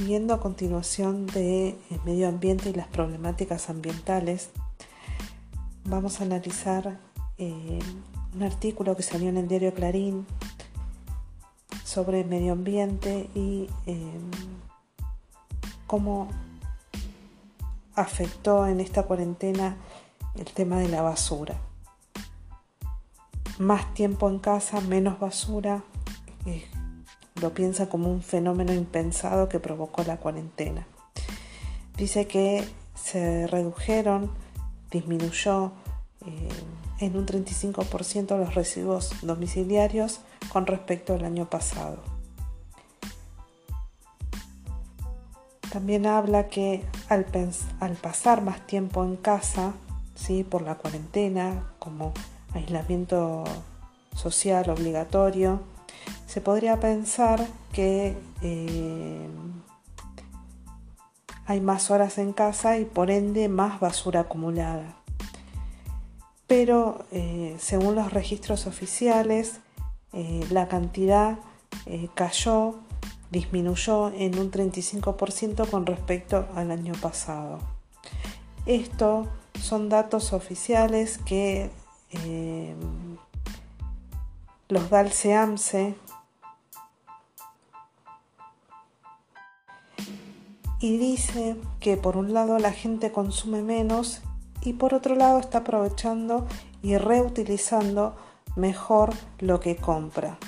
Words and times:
siguiendo 0.00 0.32
a 0.32 0.40
continuación 0.40 1.26
de 1.26 1.76
medio 2.06 2.26
ambiente 2.26 2.70
y 2.70 2.72
las 2.72 2.86
problemáticas 2.86 3.68
ambientales, 3.68 4.48
vamos 5.84 6.20
a 6.20 6.24
analizar 6.24 6.98
eh, 7.36 7.78
un 8.34 8.42
artículo 8.42 8.96
que 8.96 9.02
salió 9.02 9.28
en 9.28 9.36
el 9.36 9.46
diario 9.46 9.74
Clarín 9.74 10.26
sobre 11.84 12.24
medio 12.24 12.52
ambiente 12.52 13.28
y 13.34 13.68
eh, 13.84 14.20
cómo 15.86 16.28
afectó 17.94 18.66
en 18.66 18.80
esta 18.80 19.02
cuarentena 19.02 19.76
el 20.34 20.46
tema 20.46 20.78
de 20.78 20.88
la 20.88 21.02
basura. 21.02 21.60
Más 23.58 23.92
tiempo 23.92 24.30
en 24.30 24.38
casa, 24.38 24.80
menos 24.80 25.20
basura, 25.20 25.84
eh, 26.46 26.64
lo 27.40 27.54
piensa 27.54 27.88
como 27.88 28.10
un 28.10 28.22
fenómeno 28.22 28.72
impensado 28.72 29.48
que 29.48 29.60
provocó 29.60 30.04
la 30.04 30.18
cuarentena. 30.18 30.86
Dice 31.96 32.26
que 32.26 32.66
se 32.94 33.46
redujeron, 33.46 34.30
disminuyó 34.90 35.72
eh, 36.26 36.48
en 36.98 37.16
un 37.16 37.26
35% 37.26 38.38
los 38.38 38.54
residuos 38.54 39.12
domiciliarios 39.22 40.20
con 40.52 40.66
respecto 40.66 41.14
al 41.14 41.24
año 41.24 41.48
pasado. 41.48 41.98
También 45.72 46.06
habla 46.06 46.48
que 46.48 46.84
al, 47.08 47.26
al 47.78 47.92
pasar 47.92 48.42
más 48.42 48.66
tiempo 48.66 49.04
en 49.04 49.16
casa, 49.16 49.72
¿sí? 50.14 50.42
por 50.42 50.62
la 50.62 50.74
cuarentena, 50.74 51.72
como 51.78 52.12
aislamiento 52.54 53.44
social 54.16 54.68
obligatorio, 54.68 55.60
se 56.26 56.40
podría 56.40 56.78
pensar 56.78 57.44
que 57.72 58.16
eh, 58.42 59.28
hay 61.46 61.60
más 61.60 61.90
horas 61.90 62.18
en 62.18 62.32
casa 62.32 62.78
y 62.78 62.84
por 62.84 63.10
ende 63.10 63.48
más 63.48 63.80
basura 63.80 64.20
acumulada. 64.20 64.96
Pero 66.46 67.04
eh, 67.10 67.56
según 67.58 67.96
los 67.96 68.12
registros 68.12 68.66
oficiales, 68.66 69.60
eh, 70.12 70.46
la 70.50 70.68
cantidad 70.68 71.38
cayó, 72.14 72.74
disminuyó 73.30 74.12
en 74.12 74.38
un 74.38 74.50
35% 74.50 75.68
con 75.68 75.86
respecto 75.86 76.46
al 76.54 76.70
año 76.70 76.92
pasado. 77.00 77.58
Esto 78.66 79.28
son 79.60 79.88
datos 79.88 80.32
oficiales 80.32 81.18
que 81.18 81.70
los 84.70 84.90
da 84.90 85.00
el 85.00 85.12
SEAMSE 85.12 85.96
y 90.80 90.96
dice 90.96 91.56
que 91.78 91.96
por 91.96 92.16
un 92.16 92.32
lado 92.32 92.58
la 92.58 92.72
gente 92.72 93.12
consume 93.12 93.62
menos 93.62 94.22
y 94.62 94.74
por 94.74 94.94
otro 94.94 95.14
lado 95.14 95.38
está 95.38 95.58
aprovechando 95.58 96.46
y 96.82 96.96
reutilizando 96.96 98.16
mejor 98.56 99.10
lo 99.38 99.60
que 99.60 99.76
compra, 99.76 100.38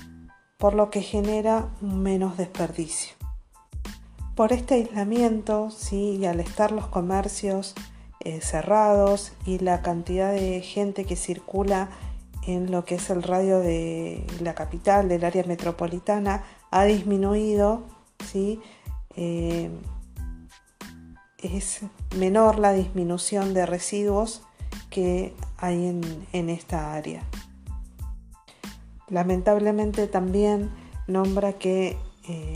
por 0.58 0.74
lo 0.74 0.90
que 0.90 1.02
genera 1.02 1.68
menos 1.80 2.36
desperdicio. 2.36 3.14
Por 4.34 4.52
este 4.52 4.74
aislamiento, 4.74 5.70
¿sí? 5.70 6.16
y 6.16 6.24
al 6.26 6.40
estar 6.40 6.72
los 6.72 6.86
comercios 6.86 7.74
eh, 8.20 8.40
cerrados 8.40 9.32
y 9.44 9.58
la 9.58 9.82
cantidad 9.82 10.32
de 10.32 10.62
gente 10.62 11.04
que 11.04 11.16
circula 11.16 11.90
en 12.46 12.70
lo 12.70 12.84
que 12.84 12.96
es 12.96 13.10
el 13.10 13.22
radio 13.22 13.60
de 13.60 14.26
la 14.40 14.54
capital, 14.54 15.08
del 15.08 15.24
área 15.24 15.44
metropolitana, 15.44 16.44
ha 16.70 16.84
disminuido, 16.84 17.84
¿sí? 18.30 18.60
Eh, 19.16 19.70
es 21.38 21.80
menor 22.16 22.58
la 22.58 22.72
disminución 22.72 23.52
de 23.54 23.66
residuos 23.66 24.42
que 24.90 25.34
hay 25.56 25.86
en, 26.32 26.50
esta 26.50 26.94
área. 26.94 27.22
Lamentablemente 29.08 30.06
también 30.06 30.70
nombra 31.06 31.54
que 31.54 31.96
eh, 32.28 32.52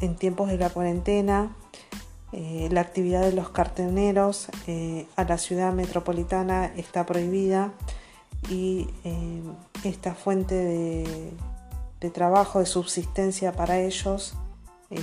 en 0.00 0.16
tiempos 0.16 0.48
de 0.48 0.58
la 0.58 0.70
cuarentena 0.70 1.56
eh, 2.32 2.68
la 2.70 2.80
actividad 2.80 3.22
de 3.22 3.32
los 3.32 3.50
carteneros 3.50 4.48
eh, 4.66 5.06
a 5.16 5.24
la 5.24 5.38
ciudad 5.38 5.72
metropolitana 5.72 6.66
está 6.76 7.06
prohibida 7.06 7.72
y 8.50 8.88
esta 9.84 10.14
fuente 10.14 11.34
de 12.00 12.10
trabajo, 12.10 12.60
de 12.60 12.66
subsistencia 12.66 13.52
para 13.52 13.80
ellos, 13.80 14.36
eh, 14.90 15.00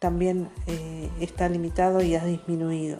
también 0.00 0.48
eh, 0.66 1.08
está 1.20 1.48
limitado 1.48 2.02
y 2.02 2.16
ha 2.16 2.24
disminuido. 2.24 2.98